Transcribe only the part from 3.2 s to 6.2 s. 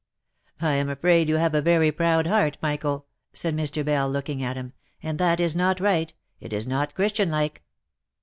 said Mr. Bell, looking at him;" and that is not right,